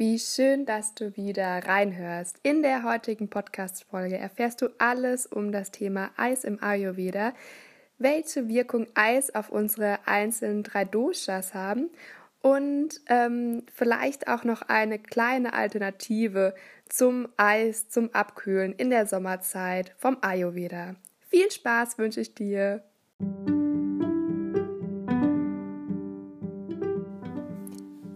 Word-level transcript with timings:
Wie 0.00 0.18
schön, 0.18 0.64
dass 0.64 0.94
du 0.94 1.14
wieder 1.14 1.58
reinhörst. 1.66 2.38
In 2.42 2.62
der 2.62 2.84
heutigen 2.84 3.28
Podcast-Folge 3.28 4.16
erfährst 4.16 4.62
du 4.62 4.70
alles 4.78 5.26
um 5.26 5.52
das 5.52 5.72
Thema 5.72 6.10
Eis 6.16 6.44
im 6.44 6.62
Ayurveda, 6.62 7.34
welche 7.98 8.48
Wirkung 8.48 8.86
Eis 8.94 9.34
auf 9.34 9.50
unsere 9.50 9.98
einzelnen 10.06 10.62
drei 10.62 10.86
Doshas 10.86 11.52
haben 11.52 11.90
und 12.40 12.98
ähm, 13.08 13.64
vielleicht 13.74 14.26
auch 14.26 14.42
noch 14.42 14.62
eine 14.62 14.98
kleine 14.98 15.52
Alternative 15.52 16.54
zum 16.88 17.28
Eis 17.36 17.90
zum 17.90 18.08
Abkühlen 18.14 18.72
in 18.72 18.88
der 18.88 19.04
Sommerzeit 19.04 19.94
vom 19.98 20.16
Ayurveda. 20.22 20.96
Viel 21.28 21.50
Spaß 21.50 21.98
wünsche 21.98 22.22
ich 22.22 22.34
dir! 22.34 22.82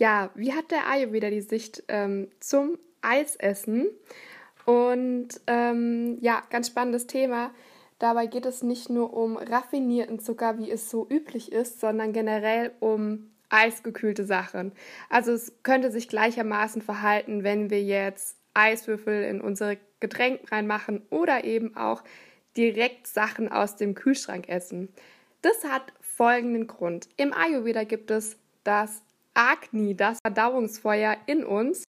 Ja, 0.00 0.30
wie 0.34 0.54
hat 0.54 0.70
der 0.70 0.88
Ayurveda 0.88 1.28
die 1.28 1.42
Sicht 1.42 1.82
ähm, 1.88 2.28
zum 2.40 2.78
Eisessen? 3.02 3.86
Und 4.64 5.28
ähm, 5.46 6.16
ja, 6.22 6.42
ganz 6.48 6.68
spannendes 6.68 7.06
Thema. 7.06 7.50
Dabei 7.98 8.24
geht 8.24 8.46
es 8.46 8.62
nicht 8.62 8.88
nur 8.88 9.12
um 9.12 9.36
raffinierten 9.36 10.18
Zucker, 10.18 10.56
wie 10.56 10.70
es 10.70 10.88
so 10.88 11.06
üblich 11.06 11.52
ist, 11.52 11.80
sondern 11.80 12.14
generell 12.14 12.72
um 12.80 13.30
eisgekühlte 13.50 14.24
Sachen. 14.24 14.72
Also 15.10 15.32
es 15.32 15.52
könnte 15.64 15.90
sich 15.90 16.08
gleichermaßen 16.08 16.80
verhalten, 16.80 17.44
wenn 17.44 17.68
wir 17.68 17.82
jetzt 17.82 18.38
Eiswürfel 18.54 19.24
in 19.24 19.42
unsere 19.42 19.76
Getränke 20.00 20.50
reinmachen 20.50 21.02
oder 21.10 21.44
eben 21.44 21.76
auch 21.76 22.02
direkt 22.56 23.06
Sachen 23.06 23.52
aus 23.52 23.76
dem 23.76 23.94
Kühlschrank 23.94 24.48
essen. 24.48 24.88
Das 25.42 25.62
hat 25.64 25.92
folgenden 26.00 26.68
Grund. 26.68 27.10
Im 27.18 27.34
Ayurveda 27.34 27.84
gibt 27.84 28.10
es 28.10 28.38
das 28.64 29.02
Agni, 29.34 29.96
das 29.96 30.18
Verdauungsfeuer 30.24 31.16
in 31.26 31.44
uns. 31.44 31.84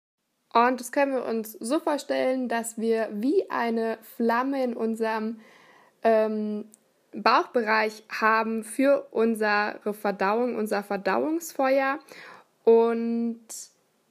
Und 0.54 0.80
das 0.80 0.92
können 0.92 1.14
wir 1.14 1.26
uns 1.26 1.54
so 1.54 1.80
vorstellen, 1.80 2.50
dass 2.50 2.78
wir 2.78 3.10
wie 3.14 3.50
eine 3.50 3.98
Flamme 4.02 4.64
in 4.64 4.76
unserem 4.76 5.40
ähm, 6.04 6.66
Bauchbereich 7.14 8.04
haben 8.10 8.64
für 8.64 9.08
unsere 9.12 9.80
Verdauung, 9.94 10.56
unser 10.56 10.84
Verdauungsfeuer. 10.84 12.00
Und 12.64 13.40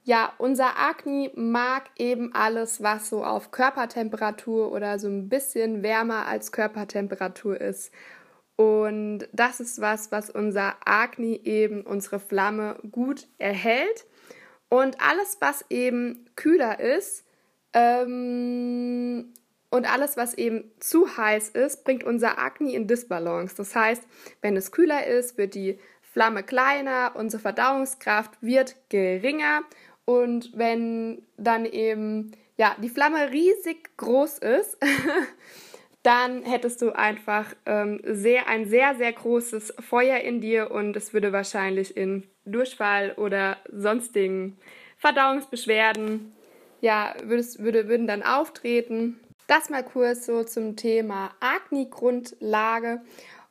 ja, 0.03 0.33
unser 0.39 0.77
Agni 0.77 1.31
mag 1.35 1.83
eben 1.97 2.33
alles, 2.33 2.81
was 2.81 3.09
so 3.09 3.23
auf 3.23 3.51
Körpertemperatur 3.51 4.71
oder 4.71 4.97
so 4.97 5.07
ein 5.07 5.29
bisschen 5.29 5.83
wärmer 5.83 6.25
als 6.25 6.51
Körpertemperatur 6.51 7.59
ist. 7.61 7.91
Und 8.61 9.27
das 9.33 9.59
ist 9.59 9.81
was, 9.81 10.11
was 10.11 10.29
unser 10.29 10.75
Agni 10.85 11.41
eben, 11.45 11.81
unsere 11.81 12.19
Flamme 12.19 12.77
gut 12.91 13.27
erhält. 13.39 14.05
Und 14.69 15.01
alles, 15.01 15.37
was 15.39 15.65
eben 15.71 16.29
kühler 16.35 16.79
ist 16.79 17.25
ähm, 17.73 19.33
und 19.71 19.91
alles, 19.91 20.15
was 20.15 20.35
eben 20.35 20.69
zu 20.79 21.17
heiß 21.17 21.49
ist, 21.49 21.85
bringt 21.85 22.03
unser 22.03 22.37
Agni 22.37 22.75
in 22.75 22.85
Disbalance. 22.85 23.55
Das 23.55 23.75
heißt, 23.75 24.03
wenn 24.41 24.55
es 24.55 24.71
kühler 24.71 25.07
ist, 25.07 25.39
wird 25.39 25.55
die 25.55 25.79
Flamme 26.03 26.43
kleiner, 26.43 27.13
unsere 27.15 27.41
Verdauungskraft 27.41 28.37
wird 28.41 28.75
geringer. 28.89 29.63
Und 30.05 30.55
wenn 30.55 31.25
dann 31.35 31.65
eben 31.65 32.33
ja, 32.57 32.75
die 32.79 32.89
Flamme 32.89 33.31
riesig 33.31 33.97
groß 33.97 34.37
ist, 34.37 34.77
dann 36.03 36.43
hättest 36.43 36.81
du 36.81 36.91
einfach 36.95 37.45
ähm, 37.65 38.01
sehr, 38.03 38.47
ein 38.47 38.65
sehr, 38.65 38.95
sehr 38.95 39.13
großes 39.13 39.75
Feuer 39.79 40.17
in 40.17 40.41
dir 40.41 40.71
und 40.71 40.95
es 40.95 41.13
würde 41.13 41.31
wahrscheinlich 41.31 41.95
in 41.95 42.23
Durchfall 42.45 43.13
oder 43.17 43.57
sonstigen 43.71 44.57
Verdauungsbeschwerden, 44.97 46.33
ja, 46.81 47.13
würdest, 47.23 47.63
würde, 47.63 47.87
würden 47.87 48.07
dann 48.07 48.23
auftreten. 48.23 49.19
Das 49.47 49.69
mal 49.69 49.83
kurz 49.83 50.25
so 50.25 50.43
zum 50.43 50.75
Thema 50.75 51.31
Agni-Grundlage 51.39 53.01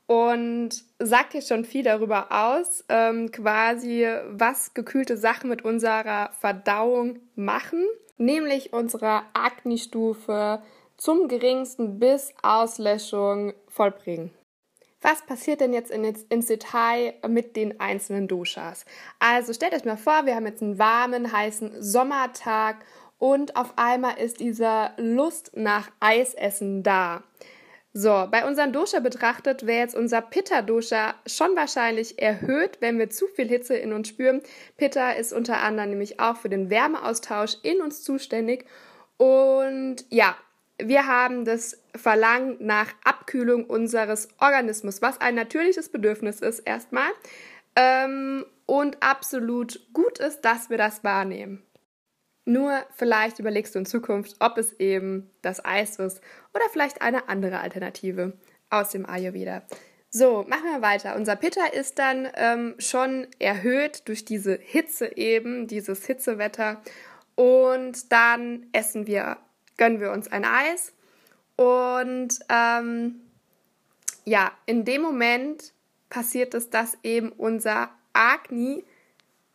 und 0.06 0.70
sagt 0.98 1.34
dir 1.34 1.42
schon 1.42 1.64
viel 1.64 1.84
darüber 1.84 2.32
aus, 2.32 2.84
ähm, 2.88 3.30
quasi 3.30 4.08
was 4.30 4.74
gekühlte 4.74 5.16
Sachen 5.16 5.48
mit 5.48 5.62
unserer 5.62 6.32
Verdauung 6.40 7.20
machen, 7.36 7.84
nämlich 8.16 8.72
unserer 8.72 9.22
Agni-Stufe 9.34 10.62
zum 11.00 11.28
geringsten 11.28 11.98
bis 11.98 12.32
Auslöschung 12.42 13.54
vollbringen. 13.68 14.30
Was 15.00 15.24
passiert 15.24 15.62
denn 15.62 15.72
jetzt 15.72 15.90
in, 15.90 16.04
ins 16.04 16.46
Detail 16.46 17.14
mit 17.26 17.56
den 17.56 17.80
einzelnen 17.80 18.28
Doshas? 18.28 18.84
Also 19.18 19.54
stellt 19.54 19.72
euch 19.72 19.86
mal 19.86 19.96
vor, 19.96 20.26
wir 20.26 20.34
haben 20.34 20.46
jetzt 20.46 20.62
einen 20.62 20.78
warmen, 20.78 21.32
heißen 21.32 21.82
Sommertag 21.82 22.84
und 23.18 23.56
auf 23.56 23.72
einmal 23.76 24.18
ist 24.18 24.40
diese 24.40 24.90
Lust 24.98 25.52
nach 25.54 25.90
Eisessen 26.00 26.82
da. 26.82 27.22
So, 27.94 28.28
bei 28.30 28.46
unserem 28.46 28.72
Dosha 28.72 29.00
betrachtet 29.00 29.66
wäre 29.66 29.80
jetzt 29.80 29.96
unser 29.96 30.20
Pitta-Dosha 30.20 31.14
schon 31.26 31.56
wahrscheinlich 31.56 32.20
erhöht, 32.20 32.76
wenn 32.80 32.98
wir 32.98 33.08
zu 33.08 33.26
viel 33.26 33.48
Hitze 33.48 33.74
in 33.74 33.94
uns 33.94 34.08
spüren. 34.08 34.42
Pitta 34.76 35.12
ist 35.12 35.32
unter 35.32 35.60
anderem 35.62 35.90
nämlich 35.90 36.20
auch 36.20 36.36
für 36.36 36.50
den 36.50 36.68
Wärmeaustausch 36.68 37.56
in 37.62 37.80
uns 37.80 38.04
zuständig. 38.04 38.66
Und 39.16 40.04
ja, 40.10 40.36
wir 40.84 41.06
haben 41.06 41.44
das 41.44 41.82
Verlangen 41.94 42.56
nach 42.60 42.88
Abkühlung 43.04 43.64
unseres 43.64 44.28
Organismus, 44.38 45.02
was 45.02 45.20
ein 45.20 45.34
natürliches 45.34 45.88
Bedürfnis 45.88 46.40
ist 46.40 46.60
erstmal 46.60 47.10
ähm, 47.76 48.44
und 48.66 49.02
absolut 49.02 49.80
gut 49.92 50.18
ist, 50.18 50.42
dass 50.42 50.70
wir 50.70 50.78
das 50.78 51.02
wahrnehmen. 51.04 51.62
Nur 52.44 52.84
vielleicht 52.94 53.38
überlegst 53.38 53.74
du 53.74 53.80
in 53.80 53.86
Zukunft, 53.86 54.36
ob 54.40 54.58
es 54.58 54.72
eben 54.80 55.30
das 55.42 55.64
Eis 55.64 55.98
ist 55.98 56.20
oder 56.54 56.64
vielleicht 56.72 57.02
eine 57.02 57.28
andere 57.28 57.60
Alternative 57.60 58.32
aus 58.70 58.90
dem 58.90 59.06
Ayurveda. 59.06 59.62
So, 60.08 60.44
machen 60.48 60.64
wir 60.64 60.82
weiter. 60.82 61.14
Unser 61.14 61.36
Pitta 61.36 61.66
ist 61.66 62.00
dann 62.00 62.28
ähm, 62.34 62.74
schon 62.78 63.28
erhöht 63.38 64.08
durch 64.08 64.24
diese 64.24 64.54
Hitze 64.54 65.16
eben, 65.16 65.68
dieses 65.68 66.04
Hitzewetter. 66.04 66.82
Und 67.36 68.10
dann 68.10 68.66
essen 68.72 69.06
wir 69.06 69.36
gönnen 69.80 69.98
wir 69.98 70.12
uns 70.12 70.30
ein 70.30 70.44
Eis. 70.44 70.92
Und 71.56 72.38
ähm, 72.50 73.22
ja, 74.26 74.52
in 74.66 74.84
dem 74.84 75.00
Moment 75.00 75.72
passiert 76.10 76.52
es, 76.52 76.68
dass 76.68 76.98
eben 77.02 77.32
unser 77.32 77.88
Agni 78.12 78.84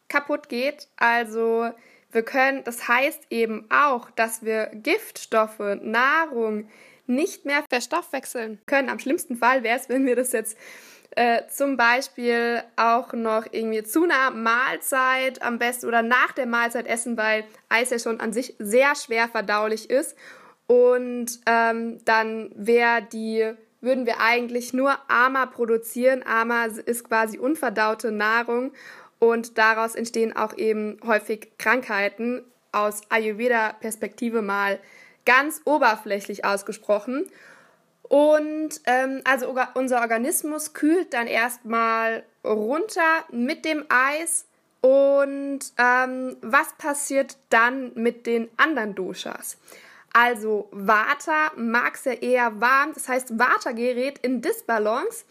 kaputt 0.10 0.50
geht. 0.50 0.88
Also 0.98 1.70
wir 2.12 2.24
können, 2.24 2.64
das 2.64 2.88
heißt 2.88 3.28
eben 3.30 3.66
auch, 3.70 4.10
dass 4.10 4.44
wir 4.44 4.72
Giftstoffe, 4.74 5.60
Nahrung 5.82 6.70
nicht 7.06 7.46
mehr 7.46 7.64
verstoffwechseln 7.70 8.60
können. 8.66 8.90
Am 8.90 8.98
schlimmsten 8.98 9.38
Fall 9.38 9.62
wäre 9.62 9.78
es, 9.78 9.90
wenn 9.90 10.08
wir 10.08 10.16
das 10.16 10.32
jetzt 10.32 10.58
äh, 11.12 11.44
zum 11.48 11.78
Beispiel 11.78 12.62
auch 12.76 13.14
noch 13.14 13.46
irgendwie 13.52 13.84
zu 13.84 14.04
einer 14.04 14.32
Mahlzeit 14.32 15.42
am 15.42 15.60
besten 15.60 15.88
oder 15.88 16.02
nach 16.02 16.32
der 16.34 16.46
Mahlzeit 16.46 16.88
essen, 16.88 17.18
weil 17.18 17.44
Eis 17.70 17.90
ja 17.90 18.00
schon 18.00 18.20
an 18.20 18.34
sich 18.34 18.56
sehr 18.60 18.96
schwer 18.96 19.28
verdaulich 19.28 19.90
ist. 19.90 20.16
Und 20.68 21.40
ähm, 21.46 22.00
dann 22.06 22.52
wäre 22.56 23.02
die, 23.02 23.54
würden 23.82 24.06
wir 24.06 24.20
eigentlich 24.20 24.74
nur 24.74 24.98
Ama 25.08 25.46
produzieren. 25.46 26.24
Ama 26.26 26.66
ist 26.66 27.08
quasi 27.08 27.38
unverdaute 27.38 28.12
Nahrung 28.12 28.72
und 29.20 29.58
daraus 29.58 29.96
entstehen 29.96 30.36
auch 30.36 30.58
eben 30.58 30.98
häufig 31.06 31.58
Krankheiten 31.58 32.44
aus 32.72 33.02
Ayurveda-Perspektive 33.10 34.42
mal 34.42 34.80
ganz 35.26 35.62
oberflächlich 35.66 36.46
ausgesprochen. 36.46 37.26
Und 38.10 38.82
ähm, 38.86 39.22
also 39.24 39.56
unser 39.74 40.02
Organismus 40.02 40.74
kühlt 40.74 41.14
dann 41.14 41.28
erstmal 41.28 42.24
runter 42.44 43.26
mit 43.32 43.66
dem 43.66 43.86
Eis. 43.90 44.46
Und 44.82 45.60
ähm, 45.78 46.38
was 46.42 46.74
passiert 46.78 47.38
dann 47.50 47.92
mit 47.96 48.28
den 48.28 48.50
anderen 48.58 48.94
Doshas? 48.94 49.58
Also 50.14 50.70
Vata 50.72 51.52
mag 51.58 51.96
es 51.96 52.06
ja 52.06 52.14
eher 52.14 52.62
warm, 52.62 52.94
das 52.94 53.10
heißt 53.10 53.38
Vata 53.38 53.72
gerät 53.72 54.20
in 54.20 54.42
Disbalance 54.42 55.26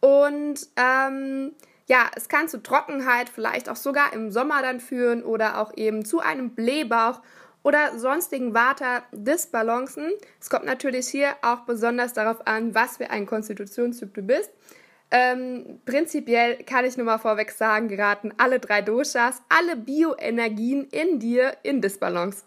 und 0.00 0.66
ähm, 0.76 1.52
ja, 1.86 2.10
es 2.16 2.28
kann 2.28 2.48
zu 2.48 2.62
Trockenheit, 2.62 3.28
vielleicht 3.28 3.68
auch 3.68 3.76
sogar 3.76 4.12
im 4.12 4.32
Sommer 4.32 4.60
dann 4.60 4.80
führen 4.80 5.22
oder 5.22 5.58
auch 5.58 5.72
eben 5.76 6.04
zu 6.04 6.20
einem 6.20 6.50
Blähbauch 6.50 7.20
oder 7.64 7.98
sonstigen 7.98 8.54
Vata-Disbalancen. 8.54 10.12
Es 10.40 10.48
kommt 10.48 10.66
natürlich 10.66 11.08
hier 11.08 11.34
auch 11.42 11.60
besonders 11.60 12.12
darauf 12.12 12.46
an, 12.46 12.74
was 12.74 12.98
für 12.98 13.10
ein 13.10 13.26
Konstitutionstyp 13.26 14.14
du 14.14 14.22
bist. 14.22 14.50
Ähm, 15.10 15.80
prinzipiell 15.84 16.62
kann 16.64 16.84
ich 16.84 16.96
nur 16.96 17.06
mal 17.06 17.18
vorweg 17.18 17.50
sagen, 17.50 17.88
geraten 17.88 18.32
alle 18.36 18.60
drei 18.60 18.82
Doshas, 18.82 19.42
alle 19.48 19.76
Bioenergien 19.76 20.88
in 20.88 21.18
dir 21.18 21.56
in 21.62 21.80
Disbalance. 21.80 22.44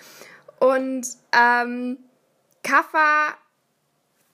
Und 0.58 1.06
ähm, 1.32 1.98
Kapha 2.62 3.34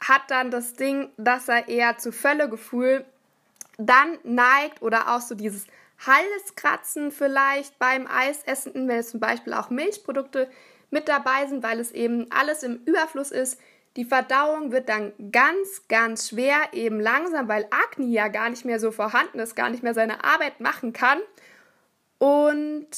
hat 0.00 0.22
dann 0.28 0.50
das 0.50 0.74
Ding, 0.74 1.10
dass 1.16 1.48
er 1.48 1.68
eher 1.68 1.98
zu 1.98 2.12
Völlegefühl 2.12 3.04
dann 3.78 4.18
neigt 4.22 4.82
oder 4.82 5.14
auch 5.14 5.20
so 5.20 5.34
dieses 5.34 5.66
Halskratzen 6.06 7.10
vielleicht 7.10 7.78
beim 7.78 8.06
Eisessen, 8.06 8.88
wenn 8.88 8.98
es 8.98 9.10
zum 9.10 9.20
Beispiel 9.20 9.54
auch 9.54 9.70
Milchprodukte 9.70 10.50
mit 10.90 11.08
dabei 11.08 11.46
sind, 11.46 11.62
weil 11.62 11.80
es 11.80 11.92
eben 11.92 12.30
alles 12.30 12.62
im 12.62 12.82
Überfluss 12.84 13.30
ist. 13.30 13.58
Die 13.96 14.04
Verdauung 14.04 14.72
wird 14.72 14.88
dann 14.88 15.12
ganz, 15.30 15.86
ganz 15.88 16.30
schwer, 16.30 16.56
eben 16.72 16.98
langsam, 17.00 17.48
weil 17.48 17.66
Akne 17.70 18.06
ja 18.06 18.28
gar 18.28 18.48
nicht 18.48 18.64
mehr 18.64 18.80
so 18.80 18.90
vorhanden 18.90 19.38
ist, 19.38 19.54
gar 19.54 19.70
nicht 19.70 19.82
mehr 19.82 19.94
seine 19.94 20.24
Arbeit 20.24 20.60
machen 20.60 20.92
kann. 20.92 21.20
Und 22.18 22.88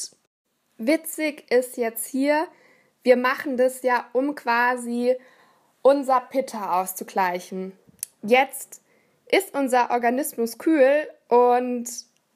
witzig 0.77 1.51
ist 1.51 1.77
jetzt 1.77 2.05
hier, 2.05 2.47
wir 3.03 3.17
machen 3.17 3.57
das 3.57 3.81
ja, 3.81 4.05
um 4.13 4.35
quasi 4.35 5.15
unser 5.81 6.21
Pitta 6.21 6.81
auszugleichen. 6.81 7.73
Jetzt 8.21 8.81
ist 9.29 9.53
unser 9.53 9.91
Organismus 9.91 10.57
kühl 10.57 11.07
und 11.27 11.87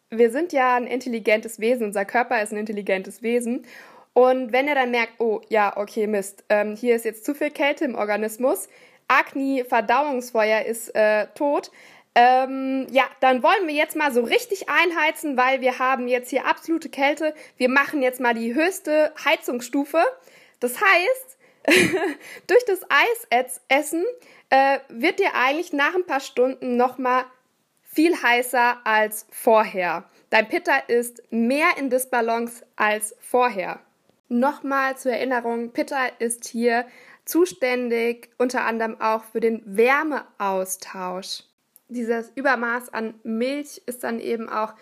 wir 0.10 0.32
sind 0.32 0.54
ja 0.54 0.76
ein 0.76 0.88
intelligentes 0.88 1.60
Wesen, 1.60 1.88
unser 1.88 2.06
Körper 2.06 2.42
ist 2.42 2.52
ein 2.52 2.58
intelligentes 2.58 3.22
Wesen. 3.22 3.66
Und 4.14 4.52
wenn 4.52 4.68
er 4.68 4.76
dann 4.76 4.92
merkt, 4.92 5.20
oh 5.20 5.42
ja, 5.50 5.78
okay, 5.78 6.08
Mist, 6.08 6.44
ähm, 6.50 6.76
hier 6.76 6.96
ist 6.96 7.06
jetzt 7.06 7.26
zu 7.26 7.36
viel 7.36 7.52
Kälte 7.52 7.86
im 7.86 7.96
Organismus, 7.96 8.68
Agni, 9.08 9.64
Verdauungsfeuer 9.68 10.66
ist 10.66 10.94
äh, 10.96 11.28
tot, 11.36 11.72
ähm, 12.16 12.88
ja, 12.92 13.04
dann 13.20 13.44
wollen 13.44 13.68
wir 13.68 13.76
jetzt 13.76 13.96
mal 13.96 14.12
so 14.12 14.22
richtig 14.22 14.68
einheizen, 14.68 15.38
weil 15.38 15.62
wir 15.62 15.80
haben 15.80 16.08
jetzt 16.08 16.32
hier 16.32 16.46
absolute 16.46 16.90
Kälte. 16.90 17.34
Wir 17.58 17.70
machen 17.70 18.02
jetzt 18.02 18.20
mal 18.20 18.34
die 18.34 18.56
höchste 18.56 19.14
Heizungsstufe. 19.24 20.04
Das 20.60 20.82
heißt, 20.82 21.38
durch 22.48 22.66
das 22.66 22.82
Eisessen 22.90 24.04
äh, 24.50 24.80
wird 24.90 25.20
dir 25.20 25.36
eigentlich 25.36 25.72
nach 25.72 25.96
ein 25.96 26.06
paar 26.06 26.20
Stunden 26.20 26.78
nochmal 26.78 27.26
viel 28.00 28.16
heißer 28.16 28.78
als 28.86 29.28
vorher. 29.30 30.06
Dein 30.30 30.48
Pitta 30.48 30.78
ist 30.88 31.22
mehr 31.32 31.72
in 31.78 31.90
Disbalance 31.90 32.66
als 32.78 33.14
vorher. 33.20 33.82
Nochmal 34.30 34.98
zur 34.98 35.12
Erinnerung, 35.12 35.74
Pitta 35.74 36.06
ist 36.18 36.48
hier 36.48 36.86
zuständig 37.26 38.30
unter 38.38 38.62
anderem 38.62 39.02
auch 39.02 39.26
für 39.26 39.42
den 39.42 39.62
Wärmeaustausch. 39.66 41.44
Dieses 41.90 42.32
Übermaß 42.36 42.88
an 42.94 43.16
Milch 43.24 43.82
ist 43.86 44.06
dann 44.06 44.22
eben 44.22 44.48
auch 44.48 44.76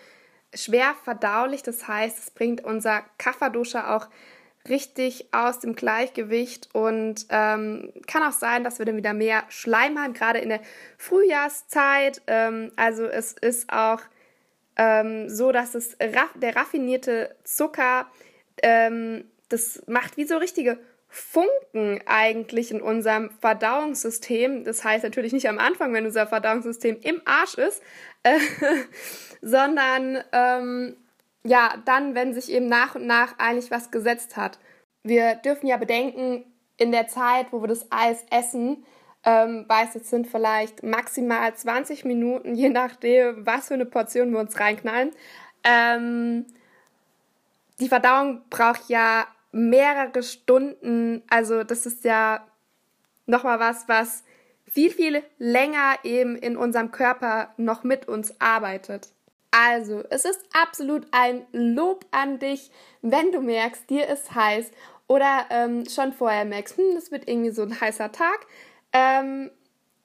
schwer 0.54 0.94
verdaulich, 1.02 1.64
das 1.64 1.88
heißt, 1.88 2.18
es 2.20 2.30
bringt 2.30 2.62
unser 2.62 3.02
Kafferduscher 3.18 3.96
auch 3.96 4.06
richtig 4.68 5.28
aus 5.32 5.60
dem 5.60 5.74
Gleichgewicht 5.74 6.68
und 6.72 7.26
ähm, 7.30 7.92
kann 8.06 8.22
auch 8.22 8.32
sein, 8.32 8.64
dass 8.64 8.78
wir 8.78 8.86
dann 8.86 8.96
wieder 8.96 9.12
mehr 9.12 9.44
Schleim 9.48 9.98
haben, 9.98 10.12
gerade 10.12 10.38
in 10.38 10.48
der 10.48 10.60
Frühjahrszeit. 10.96 12.22
Ähm, 12.26 12.72
also 12.76 13.04
es 13.04 13.32
ist 13.32 13.72
auch 13.72 14.00
ähm, 14.76 15.28
so, 15.28 15.52
dass 15.52 15.74
es 15.74 15.96
der 15.98 16.56
raffinierte 16.56 17.34
Zucker, 17.44 18.06
ähm, 18.62 19.24
das 19.48 19.82
macht 19.86 20.16
wie 20.16 20.24
so 20.24 20.36
richtige 20.36 20.78
Funken 21.08 22.00
eigentlich 22.06 22.70
in 22.70 22.82
unserem 22.82 23.30
Verdauungssystem. 23.40 24.64
Das 24.64 24.84
heißt 24.84 25.04
natürlich 25.04 25.32
nicht 25.32 25.48
am 25.48 25.58
Anfang, 25.58 25.92
wenn 25.94 26.04
unser 26.04 26.26
Verdauungssystem 26.26 26.98
im 27.02 27.22
Arsch 27.24 27.54
ist, 27.54 27.82
äh, 28.22 28.38
sondern 29.42 30.22
ähm, 30.32 30.96
ja, 31.44 31.74
dann, 31.84 32.14
wenn 32.14 32.34
sich 32.34 32.50
eben 32.50 32.66
nach 32.66 32.94
und 32.94 33.06
nach 33.06 33.38
eigentlich 33.38 33.70
was 33.70 33.90
gesetzt 33.90 34.36
hat. 34.36 34.58
Wir 35.02 35.36
dürfen 35.36 35.66
ja 35.66 35.76
bedenken, 35.76 36.44
in 36.78 36.92
der 36.92 37.08
Zeit, 37.08 37.52
wo 37.52 37.60
wir 37.60 37.68
das 37.68 37.90
Eis 37.90 38.24
essen, 38.30 38.84
ähm, 39.24 39.64
weiß 39.68 39.96
es 39.96 40.08
sind 40.08 40.26
vielleicht 40.26 40.82
maximal 40.82 41.54
20 41.54 42.04
Minuten, 42.04 42.54
je 42.54 42.70
nachdem, 42.70 43.44
was 43.44 43.68
für 43.68 43.74
eine 43.74 43.84
Portion 43.86 44.32
wir 44.32 44.38
uns 44.38 44.58
reinknallen. 44.58 45.10
Ähm, 45.64 46.46
die 47.80 47.88
Verdauung 47.88 48.42
braucht 48.48 48.88
ja 48.88 49.26
mehrere 49.52 50.22
Stunden, 50.22 51.22
also 51.28 51.64
das 51.64 51.86
ist 51.86 52.04
ja 52.04 52.46
nochmal 53.26 53.60
was, 53.60 53.88
was 53.88 54.24
viel, 54.66 54.90
viel 54.90 55.22
länger 55.38 55.96
eben 56.04 56.36
in 56.36 56.56
unserem 56.56 56.90
Körper 56.90 57.52
noch 57.56 57.84
mit 57.84 58.06
uns 58.06 58.40
arbeitet. 58.40 59.08
Also, 59.50 60.04
es 60.10 60.24
ist 60.24 60.40
absolut 60.52 61.06
ein 61.10 61.46
Lob 61.52 62.04
an 62.10 62.38
dich, 62.38 62.70
wenn 63.00 63.32
du 63.32 63.40
merkst, 63.40 63.88
dir 63.88 64.06
ist 64.06 64.34
heiß 64.34 64.70
oder 65.06 65.46
ähm, 65.50 65.88
schon 65.88 66.12
vorher 66.12 66.44
merkst, 66.44 66.76
hm, 66.76 66.94
das 66.94 67.10
wird 67.10 67.28
irgendwie 67.28 67.50
so 67.50 67.62
ein 67.62 67.80
heißer 67.80 68.12
Tag, 68.12 68.46
ähm, 68.92 69.50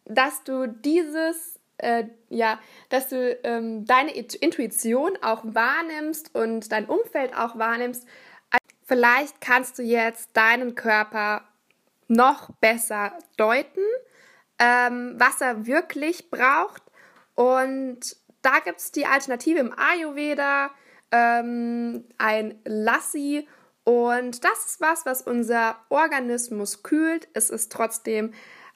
dass 0.05 0.43
du 0.43 0.67
dieses, 0.67 1.59
äh, 1.77 2.05
ja, 2.29 2.59
dass 2.89 3.09
du 3.09 3.37
ähm, 3.43 3.85
deine 3.85 4.11
Intuition 4.11 5.17
auch 5.21 5.41
wahrnimmst 5.43 6.33
und 6.35 6.71
dein 6.71 6.85
Umfeld 6.85 7.35
auch 7.35 7.57
wahrnimmst. 7.57 8.07
Vielleicht 8.85 9.41
kannst 9.41 9.79
du 9.79 9.83
jetzt 9.83 10.29
deinen 10.33 10.75
Körper 10.75 11.43
noch 12.07 12.49
besser 12.61 13.17
deuten, 13.37 13.81
ähm, 14.59 15.15
was 15.17 15.41
er 15.41 15.65
wirklich 15.65 16.29
braucht 16.29 16.83
und 17.35 18.15
da 18.43 18.59
gibt 18.59 18.79
es 18.79 18.91
die 18.91 19.05
Alternative 19.05 19.59
im 19.59 19.73
Ayurveda, 19.75 20.69
ähm, 21.11 22.05
ein 22.17 22.59
Lassi. 22.65 23.47
Und 23.83 24.43
das 24.43 24.65
ist 24.65 24.81
was, 24.81 25.05
was 25.05 25.21
unser 25.23 25.77
Organismus 25.89 26.83
kühlt. 26.83 27.27
Es 27.33 27.49
ist 27.49 27.71
trotzdem 27.71 28.33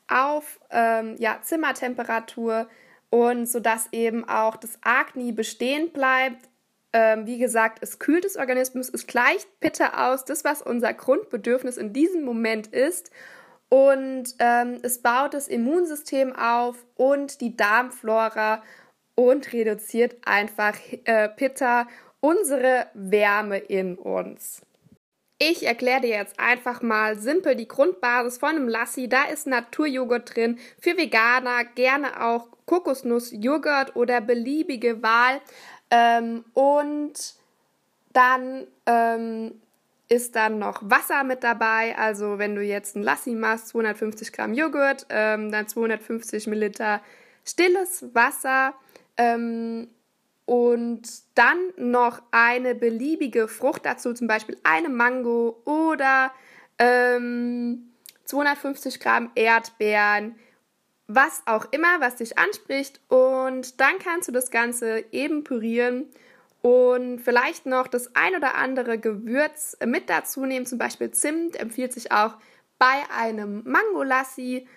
auf 0.07 0.59
ähm, 0.71 1.15
ja, 1.19 1.39
Zimmertemperatur 1.41 2.67
und 3.09 3.45
sodass 3.47 3.87
eben 3.91 4.27
auch 4.27 4.55
das 4.57 4.79
Agni 4.81 5.31
bestehen 5.31 5.91
bleibt. 5.91 6.49
Ähm, 6.93 7.25
wie 7.25 7.37
gesagt, 7.37 7.79
es 7.81 7.99
kühlt 7.99 8.23
des 8.23 8.37
Organismus, 8.37 8.89
es 8.89 9.07
gleicht 9.07 9.59
Pitta 9.59 10.11
aus, 10.11 10.25
das, 10.25 10.43
was 10.43 10.61
unser 10.61 10.93
Grundbedürfnis 10.93 11.77
in 11.77 11.93
diesem 11.93 12.23
Moment 12.23 12.67
ist. 12.67 13.11
Und 13.69 14.35
ähm, 14.39 14.79
es 14.81 15.01
baut 15.01 15.33
das 15.33 15.49
Immunsystem 15.49 16.33
auf 16.33 16.85
und 16.95 17.41
die 17.41 17.57
Darmflora 17.57 18.63
und 19.17 19.51
reduziert 19.51 20.15
einfach 20.25 20.77
äh, 21.05 21.27
Pitta 21.27 21.87
unsere 22.19 22.85
Wärme 22.93 23.57
in 23.57 23.97
uns. 23.97 24.61
Ich 25.39 25.65
erkläre 25.65 26.01
dir 26.01 26.09
jetzt 26.09 26.39
einfach 26.39 26.81
mal 26.81 27.17
simpel 27.17 27.55
die 27.55 27.67
Grundbasis 27.67 28.37
von 28.37 28.49
einem 28.49 28.67
Lassi. 28.67 29.09
Da 29.09 29.25
ist 29.25 29.47
Naturjoghurt 29.47 30.35
drin. 30.35 30.59
Für 30.79 30.97
Veganer 30.97 31.65
gerne 31.65 32.23
auch 32.23 32.47
Kokosnussjoghurt 32.65 33.95
oder 33.95 34.21
beliebige 34.21 35.01
Wahl. 35.01 35.41
Ähm, 35.89 36.45
und 36.53 37.13
dann 38.13 38.67
ähm, 38.85 39.61
ist 40.09 40.35
dann 40.35 40.59
noch 40.59 40.81
Wasser 40.83 41.23
mit 41.23 41.43
dabei. 41.43 41.95
Also 41.97 42.37
wenn 42.37 42.55
du 42.55 42.61
jetzt 42.61 42.95
ein 42.95 43.03
Lassi 43.03 43.31
machst, 43.31 43.69
250 43.69 44.31
Gramm 44.31 44.53
Joghurt, 44.53 45.07
ähm, 45.09 45.51
dann 45.51 45.67
250 45.67 46.47
Milliliter 46.47 47.01
stilles 47.47 48.05
Wasser 48.13 48.73
ähm, 49.17 49.89
und 50.45 51.01
dann 51.35 51.57
noch 51.77 52.21
eine 52.31 52.73
beliebige 52.73 53.47
Frucht 53.47 53.85
dazu, 53.85 54.13
zum 54.13 54.27
Beispiel 54.27 54.57
eine 54.63 54.89
Mango 54.89 55.61
oder 55.65 56.31
ähm, 56.79 57.89
250 58.25 58.99
Gramm 58.99 59.31
Erdbeeren, 59.35 60.35
was 61.07 61.41
auch 61.45 61.65
immer, 61.71 61.99
was 61.99 62.17
dich 62.17 62.37
anspricht. 62.37 63.01
Und 63.09 63.79
dann 63.81 63.99
kannst 63.99 64.27
du 64.27 64.31
das 64.31 64.51
Ganze 64.51 65.03
eben 65.11 65.43
pürieren 65.43 66.05
und 66.61 67.19
vielleicht 67.19 67.65
noch 67.65 67.87
das 67.87 68.15
ein 68.15 68.35
oder 68.35 68.55
andere 68.55 68.97
Gewürz 68.97 69.77
mit 69.85 70.09
dazu 70.09 70.45
nehmen. 70.45 70.65
Zum 70.65 70.77
Beispiel 70.77 71.11
Zimt 71.11 71.55
empfiehlt 71.57 71.93
sich 71.93 72.11
auch 72.11 72.35
bei 72.79 73.03
einem 73.15 73.63
Mangolassi 73.65 74.67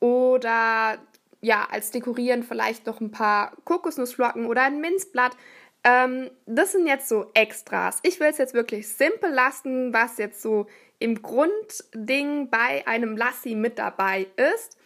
oder 0.00 0.98
ja, 1.40 1.66
als 1.70 1.90
Dekorieren 1.90 2.42
vielleicht 2.42 2.86
noch 2.86 3.00
ein 3.00 3.10
paar 3.10 3.52
Kokosnussflocken 3.64 4.46
oder 4.46 4.62
ein 4.62 4.80
Minzblatt. 4.80 5.36
ähm, 5.84 6.30
das 6.46 6.72
sind 6.72 6.86
jetzt 6.86 7.08
so 7.08 7.30
Extras. 7.34 8.00
Ich 8.02 8.18
will 8.20 8.28
es 8.28 8.38
jetzt 8.38 8.54
wirklich 8.54 8.88
simpel 8.88 9.30
lassen, 9.30 9.92
was 9.92 10.18
jetzt 10.18 10.42
so 10.42 10.66
im 10.98 11.22
Grundding 11.22 12.50
bei 12.50 12.86
einem 12.86 13.16
Lassi 13.16 13.54
mit 13.54 13.78
dabei 13.78 14.26
ist. 14.36 14.76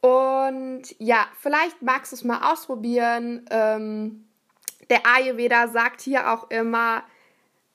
Und 0.00 0.82
ja, 0.98 1.26
vielleicht 1.40 1.82
magst 1.82 2.12
du 2.12 2.16
es 2.16 2.24
mal 2.24 2.52
ausprobieren. 2.52 3.46
Ähm, 3.50 4.28
der 4.90 5.06
Ayurveda 5.06 5.68
sagt 5.68 6.00
hier 6.00 6.32
auch 6.32 6.50
immer, 6.50 7.02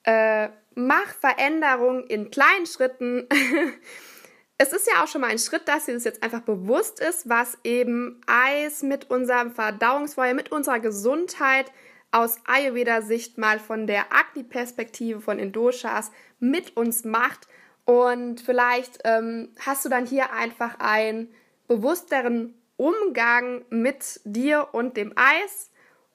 äh, 0.04 0.48
mach 0.74 1.14
Veränderungen 1.20 2.04
in 2.04 2.30
kleinen 2.30 2.66
Schritten. 2.66 3.28
es 4.56 4.72
ist 4.72 4.86
ja 4.86 5.02
auch 5.02 5.08
schon 5.08 5.20
mal 5.20 5.30
ein 5.30 5.38
Schritt, 5.38 5.66
dass 5.66 5.86
dir 5.86 5.94
das 5.94 6.04
jetzt 6.04 6.22
einfach 6.22 6.42
bewusst 6.42 7.00
ist, 7.00 7.28
was 7.28 7.58
eben 7.64 8.20
Eis 8.26 8.82
mit 8.82 9.10
unserem 9.10 9.50
Verdauungsfeuer, 9.50 10.34
mit 10.34 10.52
unserer 10.52 10.78
Gesundheit 10.78 11.72
aus 12.12 12.38
Ayurveda-Sicht 12.44 13.38
mal 13.38 13.58
von 13.58 13.88
der 13.88 14.12
Agni-Perspektive 14.12 15.20
von 15.20 15.40
Indoshas 15.40 16.12
mit 16.38 16.76
uns 16.76 17.04
macht. 17.04 17.48
Und 17.84 18.40
vielleicht 18.40 19.00
ähm, 19.04 19.48
hast 19.58 19.84
du 19.84 19.88
dann 19.88 20.06
hier 20.06 20.32
einfach 20.32 20.78
einen 20.78 21.34
bewussteren 21.66 22.54
Umgang 22.76 23.64
mit 23.70 24.20
dir 24.24 24.68
und 24.72 24.96
dem 24.96 25.12
Eis. 25.16 25.70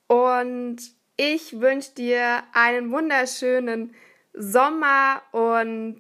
Und 0.08 0.78
ich 1.18 1.60
wünsche 1.60 1.92
dir 1.92 2.44
einen 2.54 2.92
wunderschönen 2.92 3.94
Sommer 4.34 5.22
und 5.34 6.00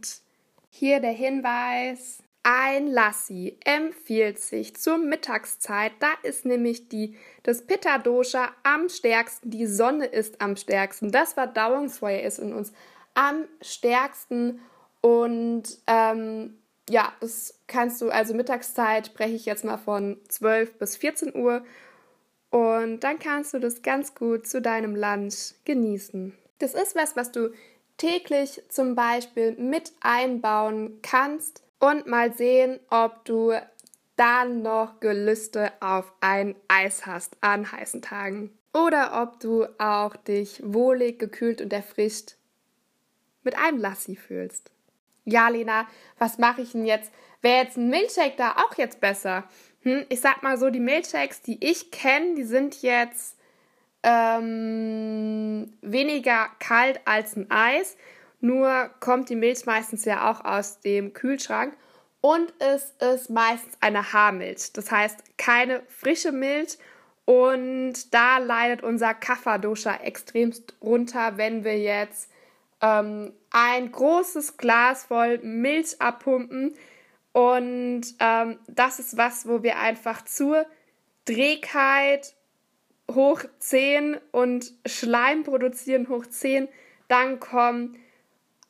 hier 0.70 1.02
der 1.02 1.12
Hinweis. 1.12 2.24
Ein 2.44 2.88
Lassi 2.88 3.58
empfiehlt 3.66 4.40
sich 4.40 4.76
zur 4.76 4.98
Mittagszeit. 4.98 5.92
Da 6.00 6.08
ist 6.24 6.46
nämlich 6.46 6.88
die, 6.88 7.18
das 7.44 7.66
Pitta-Dosha 7.68 8.50
am 8.64 8.88
stärksten. 8.88 9.50
Die 9.50 9.68
Sonne 9.68 10.06
ist 10.06 10.40
am 10.40 10.56
stärksten. 10.56 11.12
Das 11.12 11.34
Verdauungsfeuer 11.34 12.22
ist 12.22 12.40
in 12.40 12.54
uns 12.54 12.72
am 13.14 13.46
stärksten. 13.62 14.62
Und 15.02 15.64
ähm, 15.88 16.58
ja, 16.90 17.14
das 17.20 17.60
kannst 17.68 18.02
du, 18.02 18.10
also 18.10 18.34
Mittagszeit 18.34 19.08
spreche 19.08 19.36
ich 19.36 19.46
jetzt 19.46 19.66
mal 19.66 19.78
von 19.78 20.18
12 20.30 20.80
bis 20.80 20.96
14 20.96 21.36
Uhr. 21.36 21.66
Und 22.52 23.02
dann 23.02 23.20
kannst 23.20 23.54
du 23.54 23.60
das 23.60 23.82
ganz 23.82 24.16
gut 24.16 24.48
zu 24.48 24.62
deinem 24.62 24.96
Lunch 24.96 25.56
genießen. 25.66 26.34
Das 26.60 26.74
ist 26.74 26.96
was, 26.96 27.16
was 27.18 27.32
du 27.32 27.54
täglich 27.98 28.64
zum 28.70 28.96
Beispiel 28.96 29.52
mit 29.58 29.92
einbauen 30.00 31.00
kannst 31.02 31.64
und 31.80 32.08
mal 32.08 32.34
sehen, 32.34 32.80
ob 32.90 33.26
du 33.26 33.54
dann 34.16 34.62
noch 34.62 35.00
Gelüste 35.00 35.72
auf 35.80 36.12
ein 36.20 36.56
Eis 36.68 37.06
hast 37.06 37.38
an 37.42 37.72
heißen 37.72 38.02
Tagen. 38.02 38.52
Oder 38.74 39.22
ob 39.24 39.40
du 39.40 39.66
auch 39.80 40.16
dich 40.16 40.62
wohlig, 40.64 41.20
gekühlt 41.20 41.62
und 41.62 41.74
erfrischt 41.74 42.36
mit 43.44 43.58
einem 43.58 43.80
Lassi 43.80 44.16
fühlst. 44.16 44.72
Ja, 45.26 45.50
Lena, 45.50 45.88
was 46.18 46.38
mache 46.38 46.62
ich 46.62 46.74
denn 46.74 46.86
jetzt? 46.86 47.12
Wäre 47.42 47.64
jetzt 47.64 47.78
ein 47.78 47.90
Milchshake 47.90 48.36
da 48.38 48.58
auch 48.58 48.78
jetzt 48.78 49.00
besser? 49.00 49.46
Hm, 49.84 50.06
ich 50.10 50.22
sag 50.22 50.44
mal 50.44 50.58
so, 50.58 50.70
die 50.70 50.80
Milchshakes, 50.80 51.42
die 51.42 51.64
ich 51.64 51.92
kenne, 51.92 52.36
die 52.36 52.44
sind 52.44 52.82
jetzt 52.82 53.38
ähm, 54.04 55.74
weniger 55.82 56.50
kalt 56.60 57.00
als 57.06 57.36
ein 57.36 57.50
Eis. 57.50 57.96
Nur 58.42 58.90
kommt 59.00 59.30
die 59.30 59.36
Milch 59.36 59.66
meistens 59.66 60.06
ja 60.06 60.30
auch 60.32 60.46
aus 60.46 60.80
dem 60.80 61.14
Kühlschrank 61.14 61.76
und 62.22 62.54
es 62.60 62.94
ist 63.00 63.30
meistens 63.30 63.78
eine 63.80 64.14
Haarmilch. 64.14 64.74
Das 64.74 64.92
heißt 64.92 65.38
keine 65.38 65.82
frische 65.88 66.32
Milch 66.32 66.78
und 67.26 68.14
da 68.14 68.40
leidet 68.40 68.84
unser 68.84 69.14
Kapha-Dosha 69.14 69.98
extremst 70.04 70.76
runter, 70.82 71.38
wenn 71.38 71.64
wir 71.64 71.78
jetzt 71.78 72.30
ähm, 72.82 73.34
ein 73.52 73.92
großes 73.92 74.58
Glas 74.58 75.06
voll 75.06 75.40
Milch 75.40 76.02
abpumpen. 76.02 76.74
Und 77.32 78.02
ähm, 78.20 78.60
das 78.68 79.00
ist 79.00 79.18
was, 79.18 79.48
wo 79.48 79.64
wir 79.64 79.78
einfach 79.80 80.26
zur 80.26 80.66
Trägheit 81.26 82.34
hoch 83.12 83.42
10 83.60 84.18
und 84.32 84.74
Schleim 84.86 85.44
produzieren 85.44 86.10
hoch 86.10 86.26
10 86.26 86.68
dann 87.08 87.40
kommen. 87.40 87.98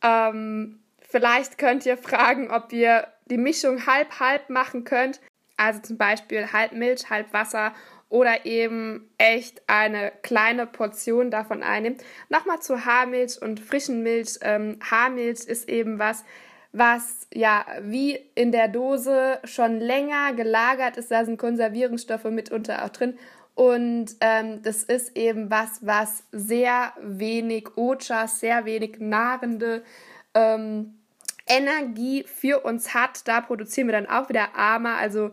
Ähm, 0.04 0.80
vielleicht 1.02 1.58
könnt 1.58 1.86
ihr 1.86 1.98
fragen, 1.98 2.52
ob 2.52 2.72
ihr 2.74 3.08
die 3.26 3.38
Mischung 3.38 3.86
halb-halb 3.86 4.50
machen 4.50 4.84
könnt. 4.84 5.20
Also 5.58 5.82
zum 5.82 5.98
Beispiel 5.98 6.52
halb 6.54 6.72
Milch, 6.72 7.10
halb 7.10 7.34
Wasser 7.34 7.74
oder 8.10 8.46
eben 8.46 9.10
echt 9.18 9.62
eine 9.68 10.12
kleine 10.24 10.66
Portion 10.66 11.30
davon 11.30 11.62
einnimmt. 11.62 12.04
Nochmal 12.30 12.60
zu 12.60 12.86
Haarmilch 12.86 13.42
und 13.42 13.60
frischen 13.60 14.02
Milch. 14.02 14.40
Ähm, 14.42 14.80
Haarmilch 14.90 15.46
ist 15.46 15.70
eben 15.70 16.00
was, 16.00 16.24
was 16.72 17.28
ja 17.34 17.66
wie 17.82 18.16
in 18.36 18.52
der 18.52 18.68
Dose 18.68 19.40
schon 19.44 19.80
länger 19.80 20.34
gelagert 20.34 20.98
ist. 20.98 21.12
Da 21.12 21.24
sind 21.24 21.38
Konservierungsstoffe 21.38 22.26
mitunter 22.26 22.84
auch 22.84 22.90
drin 22.90 23.18
und 23.60 24.16
ähm, 24.22 24.62
das 24.64 24.84
ist 24.84 25.18
eben 25.18 25.52
was, 25.52 25.86
was 25.86 26.24
sehr 26.32 26.94
wenig 27.02 27.76
Ochas, 27.76 28.40
sehr 28.40 28.64
wenig 28.64 29.00
nahrende 29.02 29.84
ähm, 30.34 30.98
Energie 31.46 32.24
für 32.24 32.62
uns 32.62 32.94
hat. 32.94 33.28
Da 33.28 33.42
produzieren 33.42 33.90
wir 33.90 33.92
dann 33.92 34.08
auch 34.08 34.30
wieder 34.30 34.56
Armer. 34.56 34.96
Also 34.96 35.32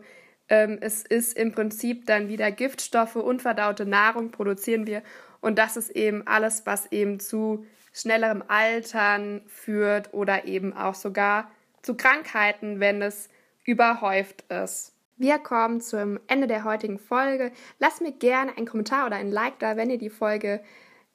ähm, 0.49 0.77
es 0.81 1.05
ist 1.05 1.37
im 1.37 1.53
Prinzip 1.53 2.05
dann 2.05 2.27
wieder 2.27 2.51
Giftstoffe, 2.51 3.15
unverdaute 3.15 3.85
Nahrung 3.85 4.31
produzieren 4.31 4.87
wir. 4.87 5.03
Und 5.39 5.57
das 5.57 5.77
ist 5.77 5.91
eben 5.91 6.27
alles, 6.27 6.65
was 6.65 6.91
eben 6.91 7.21
zu 7.21 7.65
schnellerem 7.93 8.43
Altern 8.49 9.41
führt 9.47 10.13
oder 10.13 10.43
eben 10.43 10.73
auch 10.73 10.95
sogar 10.95 11.49
zu 11.81 11.95
Krankheiten, 11.95 12.81
wenn 12.81 13.01
es 13.01 13.29
überhäuft 13.63 14.43
ist. 14.51 14.96
Wir 15.17 15.39
kommen 15.39 15.81
zum 15.81 16.19
Ende 16.27 16.45
der 16.45 16.63
heutigen 16.63 16.99
Folge. 16.99 17.51
Lass 17.79 18.01
mir 18.01 18.11
gerne 18.11 18.55
einen 18.55 18.67
Kommentar 18.67 19.07
oder 19.07 19.15
ein 19.15 19.31
Like 19.31 19.57
da, 19.57 19.75
wenn 19.75 19.89
dir 19.89 19.97
die 19.97 20.11
Folge 20.11 20.61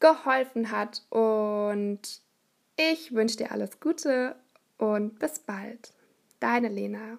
geholfen 0.00 0.72
hat. 0.72 1.04
Und 1.08 2.20
ich 2.76 3.14
wünsche 3.14 3.36
dir 3.36 3.52
alles 3.52 3.78
Gute 3.78 4.34
und 4.76 5.20
bis 5.20 5.38
bald. 5.38 5.92
Deine 6.40 6.68
Lena. 6.68 7.18